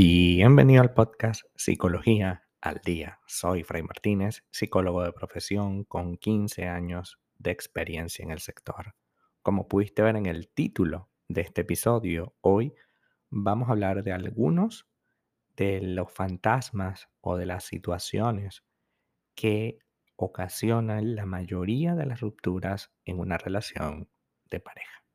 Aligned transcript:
Bienvenido 0.00 0.80
al 0.80 0.94
podcast 0.94 1.42
Psicología 1.56 2.44
al 2.60 2.80
Día. 2.84 3.18
Soy 3.26 3.64
Fray 3.64 3.82
Martínez, 3.82 4.44
psicólogo 4.52 5.02
de 5.02 5.12
profesión 5.12 5.82
con 5.82 6.16
15 6.16 6.68
años 6.68 7.18
de 7.36 7.50
experiencia 7.50 8.22
en 8.22 8.30
el 8.30 8.38
sector. 8.38 8.94
Como 9.42 9.66
pudiste 9.66 10.02
ver 10.02 10.14
en 10.14 10.26
el 10.26 10.50
título 10.50 11.10
de 11.26 11.40
este 11.40 11.62
episodio, 11.62 12.36
hoy 12.42 12.74
vamos 13.28 13.68
a 13.68 13.72
hablar 13.72 14.04
de 14.04 14.12
algunos 14.12 14.86
de 15.56 15.80
los 15.80 16.12
fantasmas 16.12 17.08
o 17.20 17.36
de 17.36 17.46
las 17.46 17.64
situaciones 17.64 18.62
que 19.34 19.80
ocasionan 20.14 21.16
la 21.16 21.26
mayoría 21.26 21.96
de 21.96 22.06
las 22.06 22.20
rupturas 22.20 22.92
en 23.04 23.18
una 23.18 23.36
relación 23.36 24.08
de 24.48 24.60
pareja. 24.60 25.07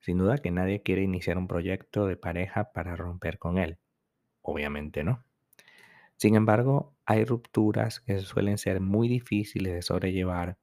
Sin 0.00 0.18
duda 0.18 0.38
que 0.38 0.50
nadie 0.50 0.82
quiere 0.82 1.02
iniciar 1.02 1.38
un 1.38 1.46
proyecto 1.46 2.06
de 2.06 2.16
pareja 2.16 2.72
para 2.72 2.96
romper 2.96 3.38
con 3.38 3.58
él. 3.58 3.78
Obviamente 4.42 5.04
no. 5.04 5.24
Sin 6.16 6.34
embargo, 6.34 6.94
hay 7.06 7.24
rupturas 7.24 8.00
que 8.00 8.18
suelen 8.20 8.58
ser 8.58 8.80
muy 8.80 9.08
difíciles 9.08 9.72
de 9.72 9.82
sobrellevar, 9.82 10.58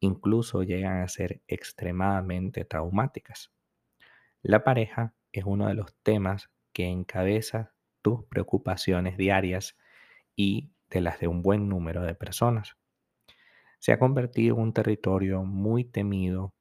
incluso 0.00 0.62
llegan 0.62 1.02
a 1.02 1.08
ser 1.08 1.42
extremadamente 1.48 2.64
traumáticas. 2.64 3.52
La 4.42 4.62
pareja 4.62 5.14
es 5.32 5.44
uno 5.44 5.66
de 5.66 5.74
los 5.74 5.94
temas 6.02 6.50
que 6.72 6.86
encabeza 6.86 7.72
tus 8.02 8.24
preocupaciones 8.24 9.16
diarias 9.16 9.76
y 10.36 10.70
de 10.90 11.00
las 11.00 11.18
de 11.20 11.28
un 11.28 11.42
buen 11.42 11.68
número 11.68 12.02
de 12.02 12.14
personas. 12.14 12.76
Se 13.80 13.92
ha 13.92 13.98
convertido 13.98 14.56
en 14.56 14.62
un 14.62 14.72
territorio 14.72 15.42
muy 15.42 15.84
temido 15.84 16.54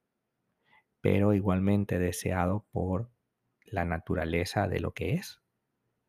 pero 1.07 1.33
igualmente 1.33 1.99
deseado 1.99 2.65
por 2.73 3.09
la 3.63 3.85
naturaleza 3.85 4.67
de 4.67 4.81
lo 4.81 4.93
que 4.93 5.13
es. 5.13 5.39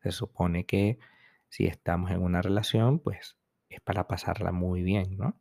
Se 0.03 0.11
supone 0.11 0.65
que 0.65 0.99
si 1.47 1.67
estamos 1.67 2.11
en 2.11 2.21
una 2.21 2.41
relación, 2.41 2.99
pues 2.99 3.37
es 3.69 3.79
para 3.79 4.09
pasarla 4.09 4.51
muy 4.51 4.83
bien, 4.83 5.15
¿no? 5.15 5.39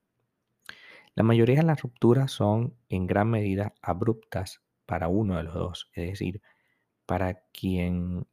La 1.17 1.25
mayoría 1.25 1.57
de 1.57 1.65
las 1.65 1.83
rupturas 1.83 2.31
son 2.31 2.77
en 2.89 3.09
gran 3.09 3.31
medida 3.31 3.75
abruptas 3.83 4.63
para 4.87 5.09
uno 5.09 5.37
de 5.39 5.43
los 5.43 5.55
dos, 5.55 5.91
es 5.93 6.09
decir, 6.09 6.41
para 7.05 7.43
quien 7.53 8.29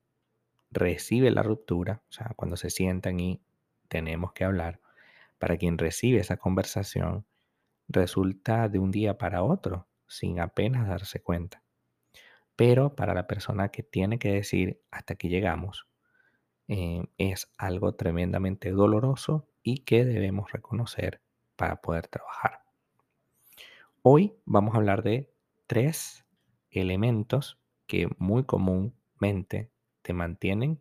recibe 0.70 1.32
la 1.32 1.42
ruptura, 1.42 2.04
o 2.08 2.12
sea, 2.12 2.34
cuando 2.36 2.56
se 2.56 2.70
sientan 2.70 3.20
y 3.20 3.42
tenemos 3.88 4.32
que 4.34 4.44
hablar, 4.44 4.80
para 5.40 5.58
quien 5.58 5.80
recibe 5.80 6.20
esa 6.20 6.38
conversación, 6.38 7.26
resulta 7.88 8.70
de 8.70 8.78
un 8.78 8.92
día 8.92 9.18
para 9.18 9.42
otro 9.42 9.88
sin 10.16 10.40
apenas 10.40 10.88
darse 10.88 11.22
cuenta. 11.22 11.62
Pero 12.56 12.96
para 12.96 13.14
la 13.14 13.28
persona 13.28 13.70
que 13.70 13.84
tiene 13.84 14.18
que 14.18 14.32
decir 14.32 14.82
hasta 14.92 15.16
aquí 15.16 15.28
llegamos, 15.28 15.88
eh, 16.68 17.04
es 17.18 17.52
algo 17.58 17.96
tremendamente 17.96 18.72
doloroso 18.72 19.48
y 19.62 19.80
que 19.80 20.06
debemos 20.06 20.52
reconocer 20.52 21.22
para 21.56 21.82
poder 21.82 22.08
trabajar. 22.08 22.64
Hoy 24.02 24.36
vamos 24.46 24.74
a 24.74 24.78
hablar 24.78 25.04
de 25.04 25.34
tres 25.68 26.26
elementos 26.72 27.60
que 27.88 28.08
muy 28.18 28.44
comúnmente 28.46 29.72
te 30.02 30.14
mantienen 30.14 30.80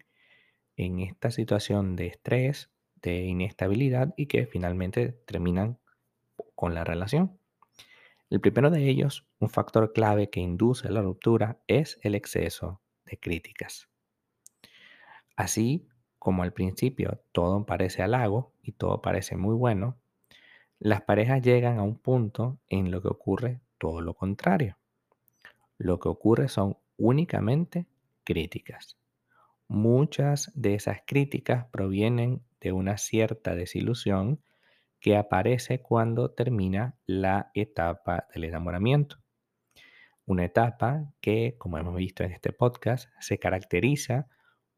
en 0.77 1.01
esta 1.01 1.31
situación 1.31 1.97
de 1.97 2.07
estrés, 2.07 2.71
de 3.03 3.25
inestabilidad 3.25 4.15
y 4.17 4.27
que 4.27 4.47
finalmente 4.47 5.13
terminan 5.27 5.79
con 6.55 6.75
la 6.75 6.85
relación. 6.85 7.39
El 8.31 8.41
primero 8.41 8.71
de 8.71 8.89
ellos, 8.89 9.27
un 9.39 9.51
factor 9.51 9.93
clave 9.93 10.31
que 10.31 10.41
induce 10.41 10.91
la 10.91 11.03
ruptura, 11.03 11.59
es 11.67 11.99
el 12.03 12.15
exceso 12.15 12.81
de 13.05 13.19
críticas. 13.19 13.89
Así 15.37 15.89
como 16.19 16.43
al 16.43 16.53
principio 16.53 17.21
todo 17.33 17.67
parece 17.67 18.03
halago 18.03 18.53
y 18.63 18.73
todo 18.73 19.03
parece 19.03 19.37
muy 19.37 19.55
bueno, 19.55 19.99
las 20.79 21.03
parejas 21.03 21.43
llegan 21.43 21.79
a 21.79 21.83
un 21.83 21.99
punto 21.99 22.59
en 22.69 22.91
lo 22.91 23.03
que 23.03 23.09
ocurre 23.09 23.61
todo 23.79 24.01
lo 24.01 24.15
contrario. 24.15 24.77
Lo 25.79 26.01
que 26.01 26.09
ocurre 26.09 26.49
son 26.49 26.79
únicamente 26.97 27.87
críticas. 28.25 28.97
Muchas 29.69 30.51
de 30.55 30.75
esas 30.75 31.01
críticas 31.07 31.67
provienen 31.67 32.43
de 32.61 32.73
una 32.73 32.97
cierta 32.97 33.55
desilusión 33.55 34.41
que 35.05 35.19
aparece 35.19 35.83
cuando 35.83 36.31
termina 36.31 36.97
la 37.05 37.51
etapa 37.53 38.27
del 38.33 38.45
enamoramiento. 38.45 39.19
Una 40.25 40.47
etapa 40.47 41.13
que, 41.21 41.57
como 41.59 41.77
hemos 41.77 41.95
visto 41.95 42.25
en 42.25 42.33
este 42.33 42.55
podcast, 42.55 43.11
se 43.21 43.39
caracteriza 43.39 44.29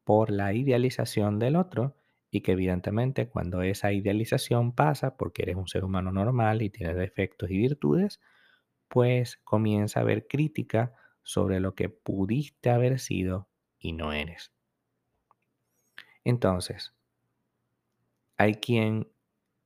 por 0.03 0.29
la 0.29 0.53
idealización 0.53 1.39
del 1.39 1.55
otro 1.55 1.95
y 2.29 2.41
que 2.41 2.51
evidentemente 2.51 3.29
cuando 3.29 3.61
esa 3.61 3.93
idealización 3.93 4.73
pasa 4.75 5.15
porque 5.15 5.43
eres 5.43 5.55
un 5.55 5.69
ser 5.69 5.85
humano 5.85 6.11
normal 6.11 6.61
y 6.61 6.71
tienes 6.71 6.97
defectos 6.97 7.49
y 7.49 7.59
virtudes, 7.59 8.19
pues 8.89 9.37
comienza 9.45 10.01
a 10.01 10.03
haber 10.03 10.27
crítica 10.27 10.91
sobre 11.23 11.61
lo 11.61 11.73
que 11.73 11.87
pudiste 11.87 12.69
haber 12.69 12.99
sido 12.99 13.47
y 13.79 13.93
no 13.93 14.11
eres. 14.11 14.51
Entonces, 16.25 16.93
hay 18.35 18.55
quien 18.55 19.07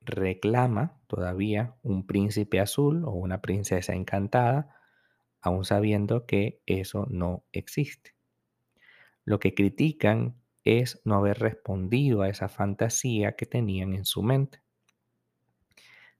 reclama 0.02 1.00
todavía 1.08 1.76
un 1.84 2.06
príncipe 2.06 2.60
azul 2.60 3.04
o 3.06 3.12
una 3.12 3.42
princesa 3.42 3.94
encantada, 3.94 4.76
aún 5.42 5.66
sabiendo 5.66 6.26
que 6.26 6.62
eso 6.66 7.08
no 7.10 7.44
existe. 7.52 8.16
Lo 9.26 9.40
que 9.40 9.54
critican 9.54 10.36
es 10.64 11.02
no 11.06 11.16
haber 11.16 11.40
respondido 11.40 12.22
a 12.22 12.30
esa 12.30 12.50
fantasía 12.50 13.36
que 13.36 13.46
tenían 13.46 13.94
en 13.94 14.06
su 14.06 14.22
mente. 14.24 14.62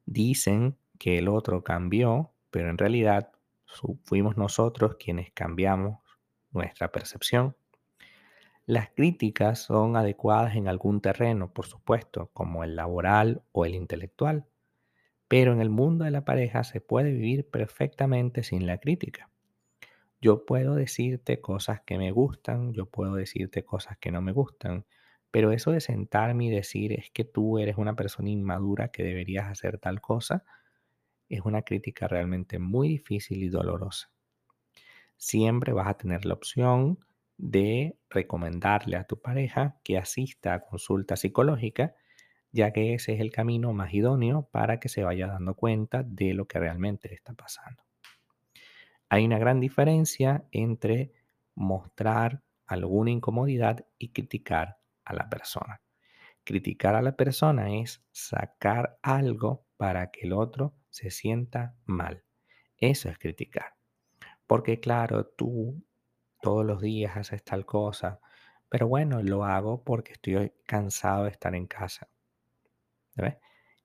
Dicen 0.06 0.78
que 0.98 1.18
el 1.18 1.28
otro 1.28 1.64
cambió, 1.64 2.34
pero 2.50 2.70
en 2.70 2.78
realidad 2.78 3.32
fuimos 4.04 4.38
nosotros 4.38 4.96
quienes 5.00 5.32
cambiamos 5.32 6.00
nuestra 6.52 6.92
percepción. 6.92 7.56
Las 8.68 8.90
críticas 8.92 9.60
son 9.60 9.96
adecuadas 9.98 10.56
en 10.56 10.68
algún 10.68 11.02
terreno, 11.02 11.52
por 11.52 11.66
supuesto, 11.66 12.30
como 12.34 12.64
el 12.64 12.76
laboral 12.76 13.42
o 13.52 13.66
el 13.66 13.74
intelectual, 13.74 14.46
pero 15.28 15.52
en 15.52 15.62
el 15.62 15.70
mundo 15.70 16.06
de 16.06 16.12
la 16.12 16.26
pareja 16.26 16.64
se 16.64 16.80
puede 16.80 17.12
vivir 17.12 17.50
perfectamente 17.50 18.44
sin 18.44 18.68
la 18.68 18.78
crítica. 18.78 19.30
Yo 20.22 20.46
puedo 20.46 20.76
decirte 20.76 21.42
cosas 21.42 21.82
que 21.82 21.98
me 21.98 22.12
gustan, 22.12 22.74
yo 22.74 22.86
puedo 22.86 23.16
decirte 23.16 23.66
cosas 23.66 23.98
que 23.98 24.12
no 24.12 24.22
me 24.22 24.32
gustan, 24.32 24.86
pero 25.32 25.52
eso 25.52 25.72
de 25.72 25.82
sentarme 25.82 26.46
y 26.46 26.50
decir 26.52 26.94
es 26.94 27.10
que 27.10 27.24
tú 27.24 27.58
eres 27.58 27.78
una 27.78 27.96
persona 27.96 28.30
inmadura 28.30 28.90
que 28.90 29.04
deberías 29.04 29.50
hacer 29.50 29.80
tal 29.80 30.02
cosa, 30.02 30.44
es 31.30 31.42
una 31.42 31.64
crítica 31.64 32.08
realmente 32.08 32.60
muy 32.60 32.90
difícil 32.90 33.42
y 33.42 33.50
dolorosa. 33.50 34.12
Siempre 35.18 35.74
vas 35.74 35.88
a 35.88 35.96
tener 35.96 36.26
la 36.26 36.36
opción 36.36 37.00
de 37.42 37.98
recomendarle 38.08 38.98
a 38.98 39.06
tu 39.06 39.20
pareja 39.20 39.80
que 39.84 39.98
asista 39.98 40.54
a 40.54 40.62
consulta 40.62 41.16
psicológica, 41.16 41.96
ya 42.52 42.72
que 42.72 42.94
ese 42.94 43.14
es 43.14 43.20
el 43.20 43.32
camino 43.32 43.74
más 43.74 43.94
idóneo 43.94 44.48
para 44.52 44.80
que 44.80 44.90
se 44.90 45.04
vaya 45.04 45.26
dando 45.26 45.56
cuenta 45.56 46.04
de 46.04 46.36
lo 46.36 46.48
que 46.48 46.60
realmente 46.60 47.12
está 47.14 47.34
pasando. 47.34 47.84
Hay 49.10 49.26
una 49.26 49.40
gran 49.40 49.60
diferencia 49.60 50.46
entre 50.52 51.14
mostrar 51.56 52.44
alguna 52.68 53.10
incomodidad 53.10 53.88
y 53.98 54.10
criticar 54.10 54.78
a 55.04 55.14
la 55.14 55.28
persona. 55.28 55.82
Criticar 56.44 56.94
a 56.94 57.02
la 57.02 57.16
persona 57.16 57.76
es 57.76 58.04
sacar 58.12 59.00
algo 59.02 59.66
para 59.78 60.12
que 60.12 60.28
el 60.28 60.34
otro 60.34 60.76
se 60.92 61.10
sienta 61.10 61.76
mal. 61.86 62.24
Eso 62.78 63.10
es 63.10 63.18
criticar. 63.18 63.74
Porque 64.46 64.80
claro, 64.80 65.26
tú 65.26 65.84
todos 66.42 66.66
los 66.66 66.82
días 66.82 67.16
haces 67.18 67.44
tal 67.44 67.66
cosa, 67.66 68.20
pero 68.70 68.88
bueno, 68.88 69.22
lo 69.22 69.44
hago 69.44 69.84
porque 69.84 70.14
estoy 70.14 70.54
cansado 70.66 71.26
de 71.26 71.32
estar 71.32 71.56
en 71.56 71.68
casa. 71.68 72.08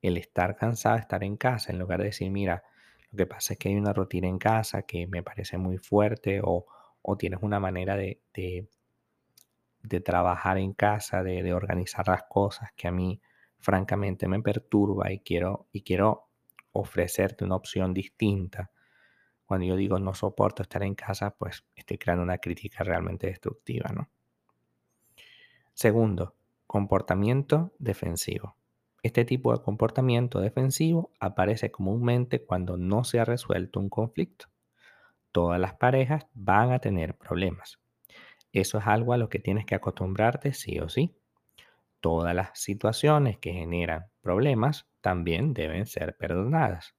El 0.01 0.17
estar 0.17 0.57
cansado 0.57 0.97
de 0.97 1.03
estar 1.03 1.25
en 1.25 1.37
casa, 1.37 1.73
en 1.73 1.79
lugar 1.79 1.99
de 2.01 2.07
decir, 2.07 2.31
mira, 2.31 2.63
lo 3.11 3.19
que 3.19 3.27
pasa 3.27 3.53
es 3.55 3.59
que 3.59 3.69
hay 3.69 3.77
una 3.77 3.93
rutina 3.93 4.29
en 4.29 4.39
casa 4.39 4.83
que 4.83 5.07
me 5.07 5.23
parece 5.23 5.59
muy 5.59 5.79
fuerte 5.79 6.41
o, 6.43 6.67
tienes 7.19 7.41
una 7.43 7.61
manera 7.61 7.97
de, 7.97 8.21
de, 8.35 10.01
trabajar 10.01 10.59
en 10.59 10.73
casa, 10.73 11.23
de, 11.23 11.43
de, 11.43 11.53
organizar 11.53 12.09
las 12.09 12.25
cosas 12.25 12.71
que 12.77 12.89
a 12.89 12.91
mí 12.91 13.21
francamente 13.59 14.27
me 14.29 14.43
perturba 14.43 15.13
y 15.13 15.21
quiero, 15.21 15.69
y 15.73 15.83
quiero 15.83 16.29
ofrecerte 16.73 17.45
una 17.45 17.57
opción 17.57 17.95
distinta 17.95 18.71
cuando 19.47 19.67
yo 19.67 19.77
digo 19.77 19.99
no 19.99 20.15
soporto 20.15 20.63
estar 20.63 20.83
en 20.83 20.95
casa, 20.95 21.31
pues 21.31 21.65
estoy 21.75 21.99
creando 21.99 22.25
una 22.25 22.39
crítica 22.39 22.85
realmente 22.85 23.29
destructiva, 23.29 23.91
¿no? 23.95 24.09
Segundo, 25.73 26.35
comportamiento 26.67 27.73
defensivo. 27.79 28.57
Este 29.03 29.25
tipo 29.25 29.53
de 29.53 29.63
comportamiento 29.63 30.41
defensivo 30.41 31.13
aparece 31.21 31.71
comúnmente 31.71 32.45
cuando 32.45 32.77
no 32.77 33.05
se 33.05 33.21
ha 33.21 33.25
resuelto 33.25 33.79
un 33.79 33.89
conflicto. 33.89 34.47
Todas 35.31 35.61
las 35.61 35.75
parejas 35.75 36.27
van 36.35 36.73
a 36.73 36.81
tener 36.81 37.17
problemas. 37.17 37.79
Eso 38.53 38.79
es 38.79 38.87
algo 38.87 39.13
a 39.13 39.19
lo 39.19 39.29
que 39.29 39.39
tienes 39.39 39.67
que 39.67 39.75
acostumbrarte 39.75 40.55
sí 40.55 40.81
o 40.81 40.89
sí. 40.89 41.15
Todas 42.01 42.35
las 42.35 42.59
situaciones 42.59 43.39
que 43.39 43.53
generan 43.53 44.07
problemas 44.23 44.89
también 45.01 45.53
deben 45.55 45.87
ser 45.87 46.17
perdonadas. 46.17 46.97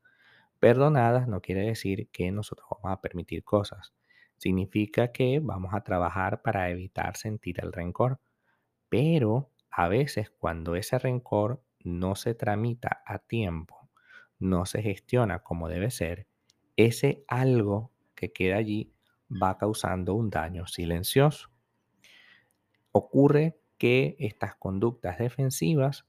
Perdonadas 0.59 1.27
no 1.27 1.41
quiere 1.41 1.61
decir 1.61 2.09
que 2.09 2.31
nosotros 2.31 2.67
vamos 2.71 2.97
a 2.97 3.01
permitir 3.01 3.43
cosas. 3.43 3.93
Significa 4.37 5.11
que 5.11 5.39
vamos 5.39 5.73
a 5.73 5.81
trabajar 5.81 6.41
para 6.41 6.69
evitar 6.69 7.17
sentir 7.17 7.59
el 7.63 7.71
rencor. 7.71 8.19
Pero 8.89 9.51
a 9.69 9.87
veces 9.87 10.29
cuando 10.29 10.75
ese 10.75 10.97
rencor 10.97 11.63
no 11.83 12.15
se 12.15 12.33
tramita 12.33 13.03
a 13.05 13.19
tiempo, 13.19 13.89
no 14.39 14.65
se 14.65 14.81
gestiona 14.81 15.39
como 15.43 15.69
debe 15.69 15.91
ser, 15.91 16.27
ese 16.75 17.23
algo 17.27 17.91
que 18.15 18.31
queda 18.31 18.57
allí 18.57 18.93
va 19.31 19.57
causando 19.57 20.13
un 20.13 20.29
daño 20.29 20.67
silencioso. 20.67 21.49
Ocurre 22.91 23.59
que 23.77 24.15
estas 24.19 24.55
conductas 24.55 25.19
defensivas 25.19 26.07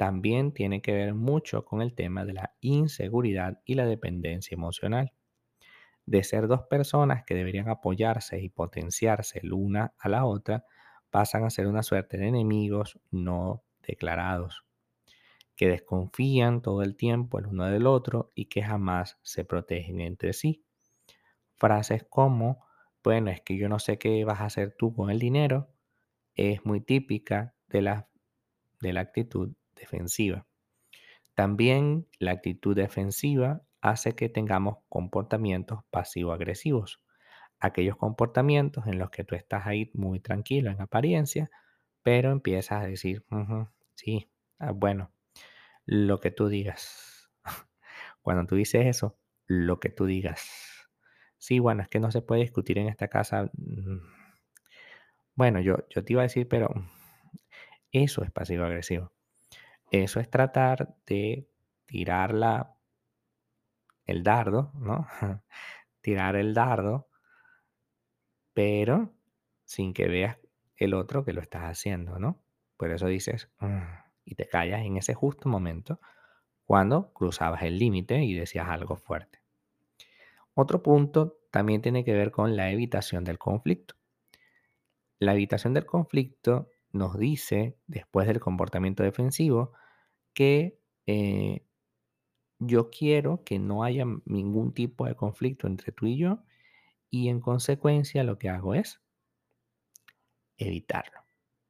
también 0.00 0.52
tienen 0.52 0.80
que 0.80 0.94
ver 0.94 1.12
mucho 1.12 1.66
con 1.66 1.82
el 1.82 1.94
tema 1.94 2.24
de 2.24 2.32
la 2.32 2.54
inseguridad 2.62 3.60
y 3.66 3.74
la 3.74 3.84
dependencia 3.84 4.54
emocional. 4.54 5.12
De 6.06 6.24
ser 6.24 6.48
dos 6.48 6.62
personas 6.62 7.22
que 7.26 7.34
deberían 7.34 7.68
apoyarse 7.68 8.40
y 8.40 8.48
potenciarse 8.48 9.42
la 9.42 9.56
una 9.56 9.94
a 9.98 10.08
la 10.08 10.24
otra, 10.24 10.64
pasan 11.10 11.44
a 11.44 11.50
ser 11.50 11.66
una 11.66 11.82
suerte 11.82 12.16
de 12.16 12.28
enemigos 12.28 12.98
no 13.10 13.62
declarados, 13.86 14.64
que 15.54 15.68
desconfían 15.68 16.62
todo 16.62 16.80
el 16.80 16.96
tiempo 16.96 17.38
el 17.38 17.48
uno 17.48 17.66
del 17.66 17.86
otro 17.86 18.32
y 18.34 18.46
que 18.46 18.62
jamás 18.62 19.18
se 19.20 19.44
protegen 19.44 20.00
entre 20.00 20.32
sí. 20.32 20.64
Frases 21.56 22.06
como, 22.08 22.64
bueno, 23.04 23.30
es 23.30 23.42
que 23.42 23.58
yo 23.58 23.68
no 23.68 23.78
sé 23.78 23.98
qué 23.98 24.24
vas 24.24 24.40
a 24.40 24.46
hacer 24.46 24.74
tú 24.78 24.94
con 24.94 25.10
el 25.10 25.18
dinero, 25.18 25.68
es 26.34 26.64
muy 26.64 26.80
típica 26.80 27.54
de 27.68 27.82
la, 27.82 28.08
de 28.80 28.94
la 28.94 29.02
actitud 29.02 29.52
defensiva. 29.76 30.46
También 31.34 32.06
la 32.18 32.32
actitud 32.32 32.76
defensiva 32.76 33.62
hace 33.80 34.14
que 34.14 34.28
tengamos 34.28 34.78
comportamientos 34.88 35.80
pasivo-agresivos. 35.90 37.00
Aquellos 37.58 37.96
comportamientos 37.96 38.86
en 38.86 38.98
los 38.98 39.10
que 39.10 39.24
tú 39.24 39.34
estás 39.34 39.66
ahí 39.66 39.90
muy 39.94 40.20
tranquilo 40.20 40.70
en 40.70 40.80
apariencia, 40.80 41.50
pero 42.02 42.30
empiezas 42.30 42.82
a 42.82 42.86
decir, 42.86 43.24
sí, 43.94 44.30
ah, 44.58 44.72
bueno, 44.72 45.12
lo 45.86 46.20
que 46.20 46.30
tú 46.30 46.48
digas. 46.48 47.30
Cuando 48.22 48.46
tú 48.46 48.56
dices 48.56 48.86
eso, 48.86 49.18
lo 49.46 49.80
que 49.80 49.90
tú 49.90 50.06
digas. 50.06 50.48
Sí, 51.38 51.58
bueno, 51.58 51.82
es 51.82 51.88
que 51.88 52.00
no 52.00 52.10
se 52.10 52.22
puede 52.22 52.42
discutir 52.42 52.78
en 52.78 52.88
esta 52.88 53.08
casa. 53.08 53.50
Mm, 53.54 54.00
bueno, 55.34 55.60
yo, 55.60 55.88
yo 55.88 56.04
te 56.04 56.12
iba 56.12 56.22
a 56.22 56.24
decir, 56.24 56.48
pero 56.48 56.68
eso 57.92 58.22
es 58.22 58.30
pasivo-agresivo. 58.30 59.12
Eso 59.90 60.20
es 60.20 60.30
tratar 60.30 60.94
de 61.06 61.48
tirar 61.86 62.32
la, 62.32 62.76
el 64.06 64.22
dardo, 64.22 64.72
¿no? 64.74 65.06
tirar 66.00 66.36
el 66.36 66.54
dardo, 66.54 67.08
pero 68.52 69.12
sin 69.64 69.92
que 69.92 70.08
veas 70.08 70.38
el 70.76 70.94
otro 70.94 71.24
que 71.24 71.32
lo 71.32 71.40
estás 71.40 71.62
haciendo, 71.64 72.18
¿no? 72.18 72.42
Por 72.76 72.90
eso 72.90 73.06
dices, 73.06 73.50
mm", 73.58 73.78
y 74.24 74.34
te 74.34 74.48
callas 74.48 74.80
en 74.82 74.96
ese 74.96 75.14
justo 75.14 75.48
momento 75.48 76.00
cuando 76.64 77.12
cruzabas 77.12 77.62
el 77.62 77.78
límite 77.78 78.22
y 78.22 78.34
decías 78.34 78.68
algo 78.68 78.96
fuerte. 78.96 79.40
Otro 80.54 80.82
punto 80.82 81.38
también 81.50 81.82
tiene 81.82 82.04
que 82.04 82.12
ver 82.12 82.30
con 82.30 82.56
la 82.56 82.70
evitación 82.70 83.24
del 83.24 83.38
conflicto. 83.38 83.94
La 85.18 85.34
evitación 85.34 85.74
del 85.74 85.86
conflicto 85.86 86.70
nos 86.92 87.18
dice, 87.18 87.76
después 87.86 88.26
del 88.26 88.40
comportamiento 88.40 89.02
defensivo, 89.02 89.72
que 90.34 90.78
eh, 91.06 91.64
yo 92.58 92.90
quiero 92.90 93.42
que 93.44 93.58
no 93.58 93.84
haya 93.84 94.04
ningún 94.24 94.74
tipo 94.74 95.06
de 95.06 95.14
conflicto 95.14 95.66
entre 95.66 95.92
tú 95.92 96.06
y 96.06 96.18
yo 96.18 96.42
y 97.10 97.28
en 97.28 97.40
consecuencia 97.40 98.24
lo 98.24 98.38
que 98.38 98.48
hago 98.48 98.74
es 98.74 99.00
evitarlo. 100.58 101.20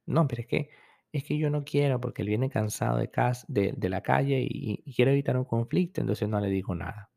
No, 0.06 0.26
pero 0.26 0.42
es 0.42 0.48
que, 0.48 0.70
es 1.12 1.24
que 1.24 1.38
yo 1.38 1.50
no 1.50 1.64
quiero 1.64 2.00
porque 2.00 2.22
él 2.22 2.28
viene 2.28 2.50
cansado 2.50 2.98
de, 2.98 3.10
casa, 3.10 3.46
de, 3.48 3.74
la 3.88 4.02
calle 4.02 4.40
y, 4.42 4.82
y 4.84 4.94
quiero 4.94 5.12
evitar 5.12 5.36
un 5.36 5.44
conflicto, 5.44 6.00
entonces 6.00 6.28
no 6.28 6.40
le 6.40 6.48
digo 6.48 6.74
nada. 6.74 7.10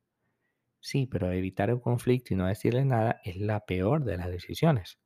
Sí, 0.81 1.07
pero 1.07 1.31
evitar 1.31 1.73
un 1.73 1.79
conflicto 1.79 2.33
y 2.33 2.37
no 2.37 2.47
decirle 2.47 2.85
nada 2.85 3.21
es 3.23 3.37
la 3.37 3.65
peor 3.65 4.03
de 4.05 4.17
las 4.17 4.27
decisiones 4.29 4.99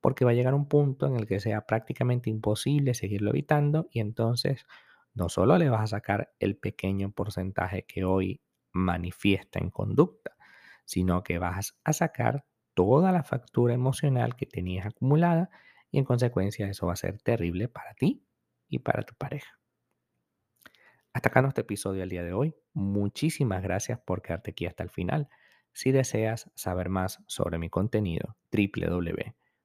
porque 0.00 0.24
va 0.24 0.30
a 0.30 0.34
llegar 0.34 0.54
un 0.54 0.68
punto 0.68 1.06
en 1.06 1.16
el 1.16 1.26
que 1.26 1.40
sea 1.40 1.66
prácticamente 1.66 2.30
imposible 2.30 2.94
seguirlo 2.94 3.30
evitando 3.30 3.88
y 3.90 4.00
entonces 4.00 4.66
no 5.14 5.28
solo 5.28 5.58
le 5.58 5.68
vas 5.68 5.82
a 5.82 5.86
sacar 5.98 6.32
el 6.38 6.56
pequeño 6.56 7.12
porcentaje 7.12 7.84
que 7.84 8.04
hoy 8.04 8.40
manifiesta 8.72 9.58
en 9.58 9.70
conducta, 9.70 10.36
sino 10.84 11.22
que 11.22 11.38
vas 11.38 11.76
a 11.84 11.92
sacar 11.92 12.46
toda 12.74 13.12
la 13.12 13.24
factura 13.24 13.74
emocional 13.74 14.36
que 14.36 14.46
tenías 14.46 14.86
acumulada 14.86 15.50
y 15.90 15.98
en 15.98 16.04
consecuencia 16.04 16.68
eso 16.68 16.86
va 16.86 16.94
a 16.94 16.96
ser 16.96 17.20
terrible 17.20 17.68
para 17.68 17.94
ti 17.94 18.24
y 18.68 18.78
para 18.78 19.02
tu 19.02 19.14
pareja. 19.16 19.58
Hasta 21.12 21.28
acá 21.28 21.42
nuestro 21.42 21.62
episodio 21.62 22.00
del 22.00 22.08
día 22.08 22.22
de 22.22 22.32
hoy. 22.32 22.54
Muchísimas 22.72 23.62
gracias 23.62 23.98
por 23.98 24.22
quedarte 24.22 24.52
aquí 24.52 24.66
hasta 24.66 24.84
el 24.84 24.90
final. 24.90 25.28
Si 25.72 25.90
deseas 25.90 26.50
saber 26.54 26.88
más 26.88 27.20
sobre 27.26 27.58
mi 27.58 27.68
contenido, 27.68 28.36
www 28.52 29.34